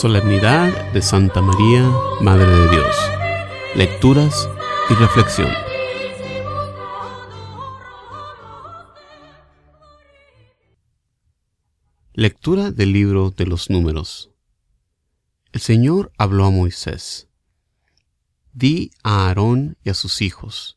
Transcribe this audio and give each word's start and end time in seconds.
Solemnidad 0.00 0.92
de 0.92 1.00
Santa 1.00 1.40
María, 1.40 1.90
Madre 2.20 2.44
de 2.44 2.68
Dios. 2.68 2.94
Lecturas 3.74 4.46
y 4.90 4.94
reflexión. 4.94 5.48
Lectura 12.12 12.72
del 12.72 12.92
libro 12.92 13.30
de 13.30 13.46
los 13.46 13.70
números. 13.70 14.30
El 15.52 15.62
Señor 15.62 16.12
habló 16.18 16.44
a 16.44 16.50
Moisés. 16.50 17.28
Di 18.52 18.90
a 19.02 19.28
Aarón 19.28 19.78
y 19.82 19.88
a 19.88 19.94
sus 19.94 20.20
hijos, 20.20 20.76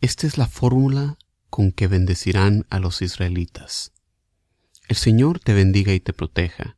esta 0.00 0.28
es 0.28 0.38
la 0.38 0.46
fórmula 0.46 1.18
con 1.50 1.72
que 1.72 1.88
bendecirán 1.88 2.66
a 2.70 2.78
los 2.78 3.02
israelitas. 3.02 3.90
El 4.86 4.94
Señor 4.94 5.40
te 5.40 5.54
bendiga 5.54 5.92
y 5.92 5.98
te 5.98 6.12
proteja, 6.12 6.76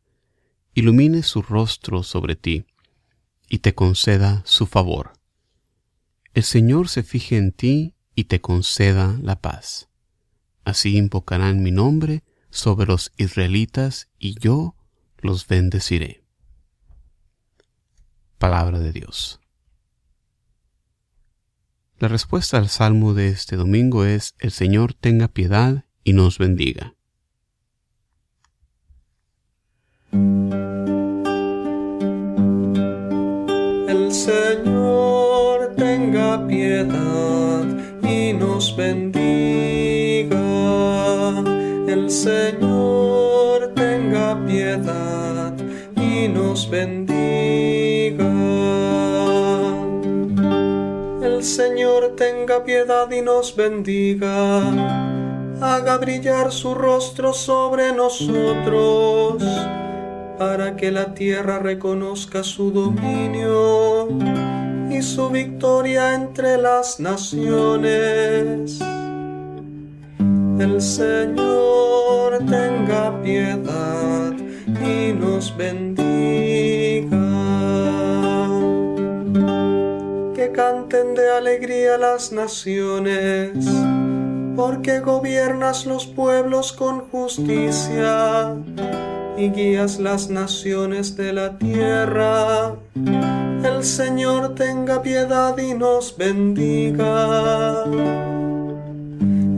ilumine 0.76 1.22
su 1.22 1.40
rostro 1.40 2.02
sobre 2.02 2.36
ti 2.36 2.66
y 3.48 3.58
te 3.60 3.74
conceda 3.74 4.42
su 4.44 4.66
favor. 4.66 5.14
El 6.34 6.42
Señor 6.42 6.90
se 6.90 7.02
fije 7.02 7.38
en 7.38 7.50
ti 7.50 7.94
y 8.14 8.24
te 8.24 8.42
conceda 8.42 9.18
la 9.22 9.40
paz. 9.40 9.88
Así 10.64 10.98
invocarán 10.98 11.62
mi 11.62 11.70
nombre 11.70 12.24
sobre 12.50 12.86
los 12.86 13.10
israelitas 13.16 14.10
y 14.18 14.38
yo 14.38 14.76
los 15.16 15.48
bendeciré. 15.48 16.24
Palabra 18.36 18.78
de 18.78 18.92
Dios. 18.92 19.40
La 21.98 22.08
respuesta 22.08 22.58
al 22.58 22.68
salmo 22.68 23.14
de 23.14 23.28
este 23.28 23.56
domingo 23.56 24.04
es 24.04 24.34
El 24.38 24.50
Señor 24.50 24.92
tenga 24.92 25.28
piedad 25.28 25.86
y 26.04 26.12
nos 26.12 26.36
bendiga. 26.36 26.95
Y 38.02 38.32
nos 38.32 38.76
bendiga. 38.76 40.36
El 41.86 42.10
Señor 42.10 43.72
tenga 43.74 44.44
piedad 44.46 45.54
y 45.96 46.28
nos 46.28 46.68
bendiga. 46.70 47.16
El 51.22 51.42
Señor 51.44 52.14
tenga 52.16 52.64
piedad 52.64 53.10
y 53.10 53.22
nos 53.22 53.54
bendiga. 53.54 54.62
Haga 55.60 55.96
brillar 55.98 56.52
su 56.52 56.74
rostro 56.74 57.32
sobre 57.32 57.92
nosotros 57.92 59.42
para 60.38 60.76
que 60.76 60.90
la 60.90 61.14
tierra 61.14 61.58
reconozca 61.58 62.42
su 62.42 62.70
dominio 62.70 64.08
y 64.96 65.02
su 65.02 65.28
victoria 65.28 66.14
entre 66.14 66.56
las 66.56 67.00
naciones. 67.00 68.80
El 70.58 70.80
Señor 70.80 72.38
tenga 72.48 73.20
piedad 73.22 74.32
y 74.80 75.12
nos 75.12 75.54
bendiga. 75.56 76.06
Que 80.34 80.50
canten 80.52 81.14
de 81.14 81.30
alegría 81.30 81.98
las 81.98 82.32
naciones, 82.32 83.52
porque 84.56 85.00
gobiernas 85.00 85.84
los 85.84 86.06
pueblos 86.06 86.72
con 86.72 87.00
justicia 87.10 88.54
y 89.36 89.50
guías 89.50 89.98
las 89.98 90.30
naciones 90.30 91.16
de 91.16 91.32
la 91.34 91.58
tierra. 91.58 92.76
El 93.64 93.84
Señor 93.84 94.54
tenga 94.54 95.02
piedad 95.02 95.56
y 95.58 95.74
nos 95.74 96.16
bendiga. 96.16 97.84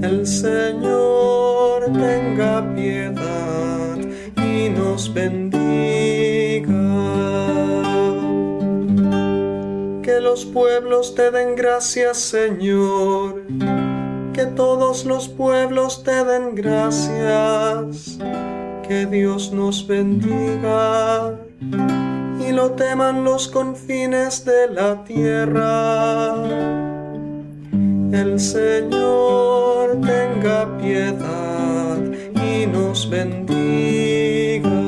El 0.02 0.26
Señor 0.26 1.84
tenga 1.92 2.74
piedad 2.74 3.96
y 4.36 4.68
nos 4.70 5.12
bendiga. 5.12 5.58
Que 10.02 10.20
los 10.20 10.44
pueblos 10.44 11.14
te 11.14 11.30
den 11.30 11.56
gracias, 11.56 12.18
Señor. 12.18 13.42
Que 14.32 14.46
todos 14.46 15.04
los 15.04 15.28
pueblos 15.28 16.02
te 16.04 16.24
den 16.24 16.54
gracias 16.54 18.18
que 18.88 19.04
Dios 19.04 19.52
nos 19.52 19.86
bendiga 19.86 21.36
lo 22.58 22.72
teman 22.72 23.22
los 23.22 23.46
confines 23.46 24.44
de 24.44 24.68
la 24.72 25.04
tierra. 25.04 26.34
El 28.10 28.40
Señor 28.40 30.00
tenga 30.00 30.58
piedad 30.78 32.00
y 32.34 32.66
nos 32.66 33.08
bendiga. 33.08 34.80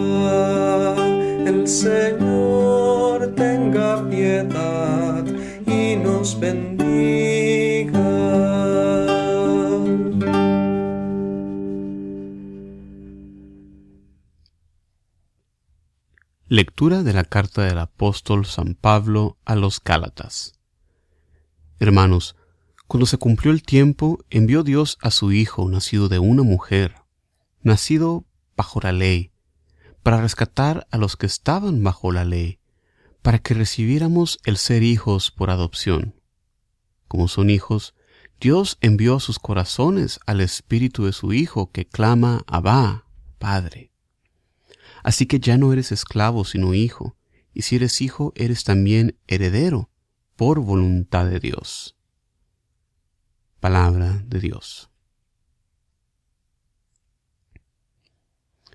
El 1.47 1.69
Señor 1.69 3.37
tenga 3.37 4.03
piedad 4.11 5.25
y 5.65 5.95
nos 5.95 6.41
bendiga. 6.41 7.20
Lectura 16.53 17.05
de 17.05 17.13
la 17.13 17.23
carta 17.23 17.63
del 17.63 17.79
apóstol 17.79 18.45
San 18.45 18.75
Pablo 18.75 19.39
a 19.45 19.55
los 19.55 19.81
Gálatas. 19.81 20.59
Hermanos, 21.79 22.35
cuando 22.89 23.07
se 23.07 23.19
cumplió 23.19 23.53
el 23.53 23.63
tiempo, 23.63 24.19
envió 24.31 24.65
Dios 24.65 24.99
a 25.01 25.13
su 25.13 25.31
Hijo, 25.31 25.69
nacido 25.69 26.09
de 26.09 26.19
una 26.19 26.43
mujer, 26.43 26.97
nacido 27.63 28.25
bajo 28.57 28.81
la 28.81 28.91
ley, 28.91 29.31
para 30.03 30.21
rescatar 30.21 30.89
a 30.91 30.99
los 30.99 31.17
que 31.17 31.27
estaban 31.27 31.85
bajo 31.85 32.11
la 32.11 32.25
ley, 32.25 32.59
para 33.23 33.39
que 33.39 33.55
recibiéramos 33.55 34.41
el 34.43 34.57
ser 34.57 34.83
hijos 34.83 35.31
por 35.31 35.51
adopción. 35.51 36.21
Como 37.07 37.29
son 37.29 37.49
hijos, 37.49 37.95
Dios 38.41 38.77
envió 38.81 39.15
a 39.15 39.21
sus 39.21 39.39
corazones 39.39 40.19
al 40.27 40.41
Espíritu 40.41 41.05
de 41.05 41.13
su 41.13 41.33
Hijo 41.33 41.71
que 41.71 41.87
clama 41.87 42.43
Abba, 42.49 43.07
Padre. 43.39 43.90
Así 45.03 45.27
que 45.27 45.41
ya 45.41 45.59
no 45.59 45.73
eres 45.73 45.93
esclavo, 45.93 46.45
sino 46.45 46.75
hijo, 46.75 47.17
y 47.53 47.63
si 47.63 47.77
eres 47.77 48.01
hijo, 48.01 48.33
eres 48.37 48.65
también 48.65 49.19
heredero, 49.27 49.91
por 50.37 50.61
voluntad 50.61 51.27
de 51.27 51.41
Dios. 51.41 51.97
Palabra 53.61 54.23
de 54.27 54.41
Dios. 54.41 54.91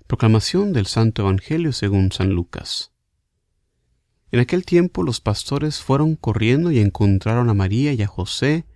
Proclamación 0.06 0.72
del 0.72 0.86
Santo 0.86 1.22
Evangelio 1.22 1.72
según 1.72 2.12
San 2.12 2.30
Lucas. 2.30 2.92
En 4.30 4.38
aquel 4.38 4.64
tiempo 4.64 5.02
los 5.02 5.20
pastores 5.20 5.80
fueron 5.80 6.14
corriendo 6.14 6.70
y 6.70 6.78
encontraron 6.78 7.50
a 7.50 7.54
María 7.54 7.92
y 7.92 8.02
a 8.02 8.06
José 8.06 8.66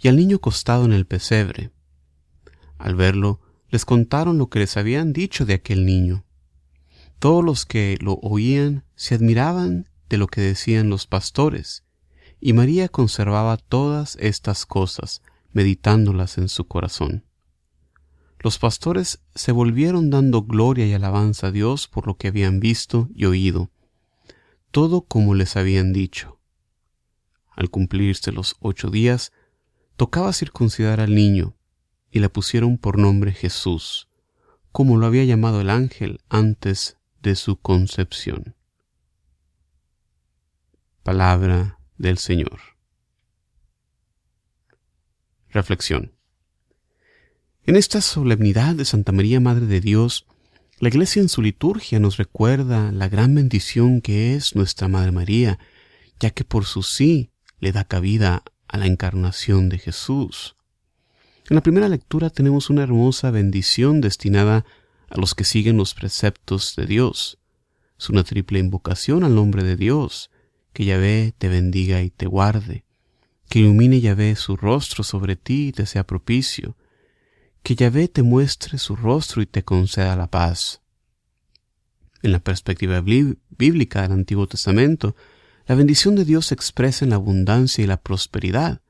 y 0.00 0.08
al 0.08 0.16
niño 0.16 0.38
acostado 0.38 0.84
en 0.84 0.92
el 0.92 1.06
pesebre. 1.06 1.70
Al 2.78 2.96
verlo, 2.96 3.40
les 3.68 3.84
contaron 3.84 4.38
lo 4.38 4.48
que 4.48 4.58
les 4.58 4.76
habían 4.76 5.12
dicho 5.12 5.46
de 5.46 5.54
aquel 5.54 5.86
niño. 5.86 6.24
Todos 7.22 7.44
los 7.44 7.66
que 7.66 7.96
lo 8.00 8.14
oían 8.14 8.84
se 8.96 9.14
admiraban 9.14 9.88
de 10.08 10.18
lo 10.18 10.26
que 10.26 10.40
decían 10.40 10.90
los 10.90 11.06
pastores, 11.06 11.84
y 12.40 12.52
María 12.52 12.88
conservaba 12.88 13.58
todas 13.58 14.16
estas 14.18 14.66
cosas, 14.66 15.22
meditándolas 15.52 16.36
en 16.36 16.48
su 16.48 16.66
corazón. 16.66 17.24
Los 18.40 18.58
pastores 18.58 19.20
se 19.36 19.52
volvieron 19.52 20.10
dando 20.10 20.42
gloria 20.42 20.84
y 20.84 20.94
alabanza 20.94 21.46
a 21.46 21.52
Dios 21.52 21.86
por 21.86 22.08
lo 22.08 22.16
que 22.16 22.26
habían 22.26 22.58
visto 22.58 23.08
y 23.14 23.26
oído, 23.26 23.70
todo 24.72 25.02
como 25.02 25.36
les 25.36 25.54
habían 25.56 25.92
dicho. 25.92 26.40
Al 27.54 27.70
cumplirse 27.70 28.32
los 28.32 28.56
ocho 28.58 28.90
días, 28.90 29.30
tocaba 29.94 30.32
circuncidar 30.32 30.98
al 30.98 31.14
niño, 31.14 31.54
y 32.10 32.18
le 32.18 32.28
pusieron 32.28 32.78
por 32.78 32.98
nombre 32.98 33.30
Jesús, 33.30 34.08
como 34.72 34.96
lo 34.96 35.06
había 35.06 35.24
llamado 35.24 35.60
el 35.60 35.70
ángel 35.70 36.18
antes 36.28 36.96
de 37.22 37.36
su 37.36 37.56
concepción. 37.56 38.56
Palabra 41.02 41.78
del 41.96 42.18
Señor. 42.18 42.60
Reflexión. 45.48 46.12
En 47.64 47.76
esta 47.76 48.00
solemnidad 48.00 48.74
de 48.74 48.84
Santa 48.84 49.12
María 49.12 49.38
Madre 49.38 49.66
de 49.66 49.80
Dios, 49.80 50.26
la 50.78 50.88
Iglesia 50.88 51.22
en 51.22 51.28
su 51.28 51.42
liturgia 51.42 52.00
nos 52.00 52.16
recuerda 52.16 52.90
la 52.90 53.08
gran 53.08 53.34
bendición 53.34 54.00
que 54.00 54.34
es 54.34 54.56
nuestra 54.56 54.88
Madre 54.88 55.12
María, 55.12 55.60
ya 56.18 56.30
que 56.30 56.44
por 56.44 56.64
su 56.64 56.82
sí 56.82 57.30
le 57.60 57.70
da 57.70 57.84
cabida 57.84 58.42
a 58.66 58.78
la 58.78 58.86
encarnación 58.86 59.68
de 59.68 59.78
Jesús. 59.78 60.56
En 61.48 61.54
la 61.54 61.62
primera 61.62 61.88
lectura 61.88 62.30
tenemos 62.30 62.68
una 62.70 62.82
hermosa 62.82 63.30
bendición 63.30 64.00
destinada 64.00 64.64
a 65.12 65.20
los 65.20 65.34
que 65.34 65.44
siguen 65.44 65.76
los 65.76 65.92
preceptos 65.92 66.74
de 66.74 66.86
Dios. 66.86 67.38
Es 67.98 68.08
una 68.08 68.24
triple 68.24 68.58
invocación 68.58 69.24
al 69.24 69.34
nombre 69.34 69.62
de 69.62 69.76
Dios, 69.76 70.30
que 70.72 70.86
Yahvé 70.86 71.34
te 71.36 71.48
bendiga 71.48 72.00
y 72.00 72.08
te 72.08 72.24
guarde, 72.24 72.86
que 73.50 73.58
ilumine 73.58 74.00
Yahvé 74.00 74.34
su 74.36 74.56
rostro 74.56 75.04
sobre 75.04 75.36
ti 75.36 75.68
y 75.68 75.72
te 75.72 75.84
sea 75.84 76.06
propicio, 76.06 76.76
que 77.62 77.74
Yahvé 77.74 78.08
te 78.08 78.22
muestre 78.22 78.78
su 78.78 78.96
rostro 78.96 79.42
y 79.42 79.46
te 79.46 79.62
conceda 79.62 80.16
la 80.16 80.28
paz. 80.30 80.80
En 82.22 82.32
la 82.32 82.40
perspectiva 82.40 83.02
bíblica 83.02 84.02
del 84.02 84.12
Antiguo 84.12 84.46
Testamento, 84.46 85.14
la 85.66 85.74
bendición 85.74 86.16
de 86.16 86.24
Dios 86.24 86.46
se 86.46 86.54
expresa 86.54 87.04
en 87.04 87.10
la 87.10 87.16
abundancia 87.16 87.84
y 87.84 87.86
la 87.86 88.00
prosperidad. 88.00 88.80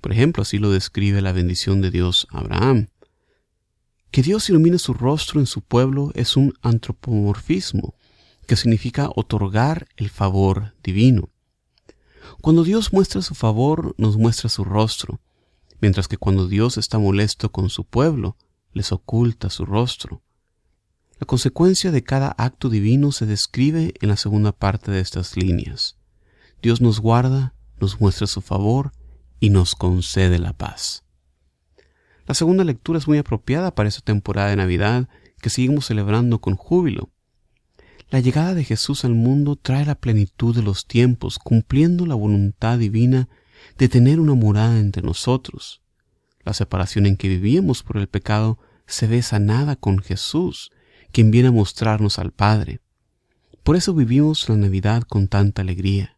Por 0.00 0.12
ejemplo, 0.12 0.42
así 0.42 0.58
lo 0.58 0.70
describe 0.70 1.20
la 1.20 1.32
bendición 1.32 1.82
de 1.82 1.90
Dios 1.90 2.26
a 2.30 2.38
Abraham. 2.38 2.88
Que 4.10 4.22
Dios 4.22 4.48
ilumine 4.50 4.78
su 4.78 4.92
rostro 4.92 5.38
en 5.38 5.46
su 5.46 5.62
pueblo 5.62 6.10
es 6.14 6.36
un 6.36 6.54
antropomorfismo, 6.62 7.94
que 8.46 8.56
significa 8.56 9.08
otorgar 9.14 9.88
el 9.96 10.10
favor 10.10 10.74
divino. 10.82 11.28
Cuando 12.40 12.64
Dios 12.64 12.92
muestra 12.92 13.22
su 13.22 13.36
favor, 13.36 13.94
nos 13.98 14.16
muestra 14.16 14.48
su 14.48 14.64
rostro, 14.64 15.20
mientras 15.80 16.08
que 16.08 16.16
cuando 16.16 16.48
Dios 16.48 16.76
está 16.76 16.98
molesto 16.98 17.52
con 17.52 17.70
su 17.70 17.84
pueblo, 17.84 18.36
les 18.72 18.90
oculta 18.90 19.48
su 19.48 19.64
rostro. 19.64 20.22
La 21.20 21.26
consecuencia 21.26 21.92
de 21.92 22.02
cada 22.02 22.34
acto 22.36 22.68
divino 22.68 23.12
se 23.12 23.26
describe 23.26 23.94
en 24.00 24.08
la 24.08 24.16
segunda 24.16 24.50
parte 24.50 24.90
de 24.90 25.00
estas 25.00 25.36
líneas. 25.36 25.96
Dios 26.62 26.80
nos 26.80 26.98
guarda, 26.98 27.54
nos 27.78 28.00
muestra 28.00 28.26
su 28.26 28.40
favor 28.40 28.92
y 29.38 29.50
nos 29.50 29.76
concede 29.76 30.38
la 30.38 30.52
paz. 30.52 31.04
La 32.30 32.34
segunda 32.34 32.62
lectura 32.62 32.96
es 32.96 33.08
muy 33.08 33.18
apropiada 33.18 33.74
para 33.74 33.88
esta 33.88 34.02
temporada 34.02 34.50
de 34.50 34.54
Navidad 34.54 35.08
que 35.42 35.50
seguimos 35.50 35.86
celebrando 35.86 36.40
con 36.40 36.54
júbilo. 36.54 37.10
La 38.08 38.20
llegada 38.20 38.54
de 38.54 38.62
Jesús 38.62 39.04
al 39.04 39.14
mundo 39.14 39.56
trae 39.56 39.84
la 39.84 39.96
plenitud 39.96 40.54
de 40.54 40.62
los 40.62 40.86
tiempos, 40.86 41.40
cumpliendo 41.40 42.06
la 42.06 42.14
voluntad 42.14 42.78
divina 42.78 43.28
de 43.78 43.88
tener 43.88 44.20
una 44.20 44.34
morada 44.34 44.78
entre 44.78 45.02
nosotros. 45.02 45.82
La 46.44 46.54
separación 46.54 47.06
en 47.06 47.16
que 47.16 47.26
vivíamos 47.26 47.82
por 47.82 47.96
el 47.96 48.06
pecado 48.06 48.60
se 48.86 49.08
ve 49.08 49.22
sanada 49.22 49.74
con 49.74 49.98
Jesús, 49.98 50.70
quien 51.10 51.32
viene 51.32 51.48
a 51.48 51.52
mostrarnos 51.52 52.20
al 52.20 52.30
Padre. 52.30 52.78
Por 53.64 53.74
eso 53.74 53.92
vivimos 53.92 54.48
la 54.48 54.54
Navidad 54.54 55.02
con 55.02 55.26
tanta 55.26 55.62
alegría. 55.62 56.16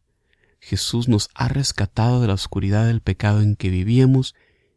Jesús 0.60 1.08
nos 1.08 1.30
ha 1.34 1.48
rescatado 1.48 2.20
de 2.20 2.26
la 2.26 2.34
oscuridad 2.34 2.86
del 2.86 3.00
pecado 3.00 3.40
en 3.40 3.56
que 3.56 3.70
vivíamos 3.70 4.34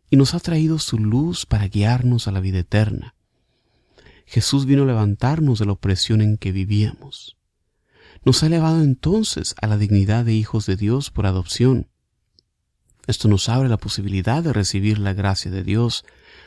y 0.10 0.18
nos 0.18 0.34
ha 0.34 0.40
traído 0.40 0.80
su 0.80 0.98
luz 0.98 1.46
para 1.46 1.68
guiarnos 1.68 2.28
a 2.28 2.32
la 2.32 2.40
vida 2.40 2.60
eterna. 2.60 3.16
Jesús 4.26 4.66
vino 4.66 4.84
a 4.84 4.88
levantarnos 4.88 5.60
de 5.60 5.66
la 5.66 5.74
opresión 5.74 6.22
en 6.22 6.38
que 6.38 6.52
vivíamos. 6.52 7.38
Nos 8.24 8.42
ha 8.42 8.48
elevado 8.48 8.82
entonces 8.82 9.56
a 9.62 9.68
la 9.68 9.78
dignidad 9.78 10.26
de 10.26 10.34
hijos 10.34 10.66
de 10.66 10.76
Dios 10.76 11.12
por 11.12 11.26
adopción. 11.26 11.90
Esto 13.08 13.28
nos 13.28 13.50
abre 13.50 13.70
la 13.70 13.78
posibilidad 13.78 14.42
de 14.42 14.52
recibir 14.52 14.98
la 14.98 15.14
gracia 15.14 15.52
de 15.52 15.64
Dios, 15.64 16.06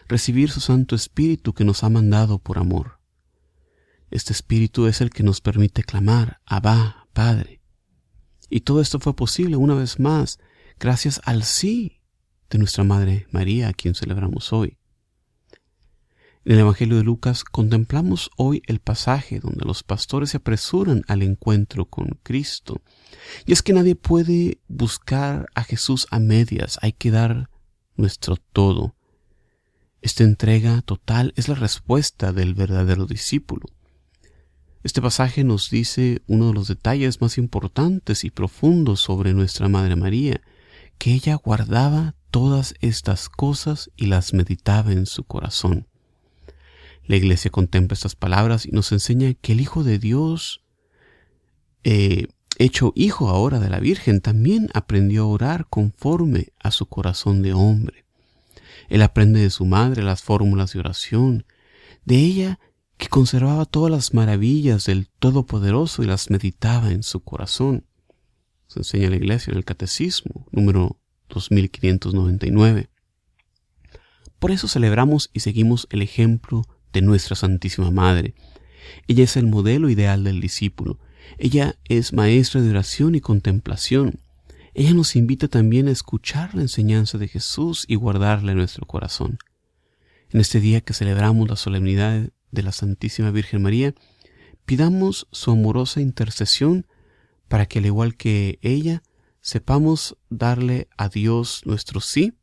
recibir 0.08 0.50
su 0.50 0.60
Santo 0.60 0.96
Espíritu 0.96 1.52
que 1.52 1.64
nos 1.64 1.84
ha 1.84 1.88
mandado 1.88 2.40
por 2.40 2.58
amor. 2.58 2.98
Este 4.10 4.32
Espíritu 4.32 4.86
es 4.86 5.00
el 5.00 5.10
que 5.10 5.22
nos 5.22 5.40
permite 5.40 5.84
clamar, 5.84 6.40
Abba, 6.46 7.06
Padre. 7.12 7.60
Y 8.50 8.60
todo 8.60 8.80
esto 8.80 8.98
fue 8.98 9.14
posible 9.14 9.56
una 9.56 9.74
vez 9.74 10.00
más 10.00 10.40
gracias 10.80 11.20
al 11.24 11.44
sí 11.44 11.97
de 12.50 12.58
nuestra 12.58 12.84
Madre 12.84 13.26
María, 13.30 13.68
a 13.68 13.72
quien 13.72 13.94
celebramos 13.94 14.52
hoy. 14.52 14.78
En 16.44 16.54
el 16.54 16.60
Evangelio 16.60 16.96
de 16.96 17.04
Lucas 17.04 17.44
contemplamos 17.44 18.30
hoy 18.36 18.62
el 18.66 18.80
pasaje 18.80 19.38
donde 19.38 19.66
los 19.66 19.82
pastores 19.82 20.30
se 20.30 20.38
apresuran 20.38 21.02
al 21.06 21.22
encuentro 21.22 21.84
con 21.84 22.18
Cristo. 22.22 22.80
Y 23.44 23.52
es 23.52 23.62
que 23.62 23.74
nadie 23.74 23.96
puede 23.96 24.58
buscar 24.66 25.48
a 25.54 25.62
Jesús 25.62 26.06
a 26.10 26.18
medias, 26.20 26.78
hay 26.80 26.92
que 26.92 27.10
dar 27.10 27.50
nuestro 27.96 28.36
todo. 28.36 28.94
Esta 30.00 30.24
entrega 30.24 30.80
total 30.82 31.34
es 31.36 31.48
la 31.48 31.54
respuesta 31.54 32.32
del 32.32 32.54
verdadero 32.54 33.04
discípulo. 33.04 33.66
Este 34.84 35.02
pasaje 35.02 35.44
nos 35.44 35.68
dice 35.68 36.22
uno 36.28 36.48
de 36.48 36.54
los 36.54 36.68
detalles 36.68 37.20
más 37.20 37.36
importantes 37.36 38.24
y 38.24 38.30
profundos 38.30 39.00
sobre 39.00 39.34
nuestra 39.34 39.68
Madre 39.68 39.96
María, 39.96 40.40
que 40.96 41.12
ella 41.12 41.34
guardaba 41.34 42.14
todas 42.30 42.74
estas 42.80 43.28
cosas 43.28 43.90
y 43.96 44.06
las 44.06 44.32
meditaba 44.32 44.92
en 44.92 45.06
su 45.06 45.24
corazón. 45.24 45.86
La 47.06 47.16
iglesia 47.16 47.50
contempla 47.50 47.94
estas 47.94 48.14
palabras 48.14 48.66
y 48.66 48.70
nos 48.70 48.92
enseña 48.92 49.32
que 49.34 49.52
el 49.52 49.60
Hijo 49.60 49.82
de 49.82 49.98
Dios, 49.98 50.62
eh, 51.84 52.26
hecho 52.58 52.92
hijo 52.94 53.28
ahora 53.28 53.60
de 53.60 53.70
la 53.70 53.80
Virgen, 53.80 54.20
también 54.20 54.68
aprendió 54.74 55.24
a 55.24 55.28
orar 55.28 55.66
conforme 55.70 56.52
a 56.58 56.70
su 56.70 56.86
corazón 56.86 57.42
de 57.42 57.54
hombre. 57.54 58.04
Él 58.88 59.02
aprende 59.02 59.40
de 59.40 59.50
su 59.50 59.64
madre 59.64 60.02
las 60.02 60.22
fórmulas 60.22 60.72
de 60.72 60.80
oración, 60.80 61.46
de 62.04 62.16
ella 62.16 62.60
que 62.98 63.08
conservaba 63.08 63.64
todas 63.64 63.90
las 63.90 64.12
maravillas 64.12 64.84
del 64.86 65.08
Todopoderoso 65.08 66.02
y 66.02 66.06
las 66.06 66.30
meditaba 66.30 66.90
en 66.90 67.02
su 67.02 67.20
corazón. 67.20 67.86
Se 68.66 68.80
enseña 68.80 69.08
la 69.08 69.16
iglesia 69.16 69.52
en 69.52 69.56
el 69.56 69.64
Catecismo, 69.64 70.46
número 70.50 70.98
2599. 71.28 72.88
Por 74.38 74.50
eso 74.50 74.68
celebramos 74.68 75.30
y 75.32 75.40
seguimos 75.40 75.86
el 75.90 76.02
ejemplo 76.02 76.64
de 76.92 77.02
nuestra 77.02 77.36
Santísima 77.36 77.90
Madre. 77.90 78.34
Ella 79.06 79.24
es 79.24 79.36
el 79.36 79.46
modelo 79.46 79.90
ideal 79.90 80.24
del 80.24 80.40
discípulo. 80.40 80.98
Ella 81.38 81.76
es 81.88 82.12
maestra 82.12 82.60
de 82.60 82.70
oración 82.70 83.14
y 83.14 83.20
contemplación. 83.20 84.20
Ella 84.74 84.94
nos 84.94 85.16
invita 85.16 85.48
también 85.48 85.88
a 85.88 85.90
escuchar 85.90 86.54
la 86.54 86.62
enseñanza 86.62 87.18
de 87.18 87.28
Jesús 87.28 87.84
y 87.88 87.96
guardarla 87.96 88.52
en 88.52 88.58
nuestro 88.58 88.86
corazón. 88.86 89.38
En 90.30 90.40
este 90.40 90.60
día 90.60 90.80
que 90.80 90.94
celebramos 90.94 91.48
la 91.48 91.56
solemnidad 91.56 92.30
de 92.50 92.62
la 92.62 92.72
Santísima 92.72 93.30
Virgen 93.30 93.62
María, 93.62 93.94
pidamos 94.66 95.26
su 95.32 95.50
amorosa 95.50 96.00
intercesión 96.00 96.86
para 97.48 97.66
que 97.66 97.78
al 97.78 97.86
igual 97.86 98.16
que 98.16 98.58
ella, 98.62 99.02
sepamos 99.48 100.14
darle 100.28 100.88
a 100.98 101.08
Dios 101.08 101.62
nuestro 101.64 102.02
sí, 102.02 102.34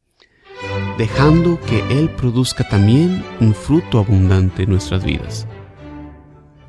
dejando 0.98 1.62
que 1.62 1.82
Él 1.92 2.10
produzca 2.10 2.68
también 2.68 3.24
un 3.40 3.54
fruto 3.54 4.00
abundante 4.00 4.64
en 4.64 4.72
nuestras 4.72 5.04
vidas. 5.04 5.46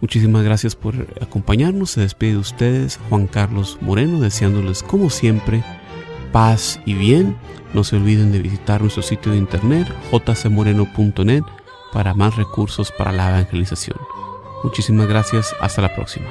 Muchísimas 0.02 0.44
gracias 0.44 0.76
por 0.76 0.94
acompañarnos. 1.22 1.92
Se 1.92 2.02
despide 2.02 2.32
de 2.32 2.38
ustedes 2.38 3.00
Juan 3.08 3.28
Carlos 3.28 3.78
Moreno, 3.80 4.20
deseándoles 4.20 4.82
como 4.82 5.08
siempre 5.08 5.64
paz 6.32 6.80
y 6.84 6.92
bien. 6.92 7.34
No 7.72 7.82
se 7.82 7.96
olviden 7.96 8.30
de 8.30 8.40
visitar 8.40 8.82
nuestro 8.82 9.02
sitio 9.02 9.32
de 9.32 9.38
internet 9.38 9.88
jcmoreno.net 10.10 11.44
para 11.94 12.12
más 12.12 12.36
recursos 12.36 12.92
para 12.92 13.10
la 13.10 13.30
evangelización. 13.30 13.98
Muchísimas 14.62 15.08
gracias. 15.08 15.56
Hasta 15.62 15.80
la 15.80 15.94
próxima. 15.94 16.26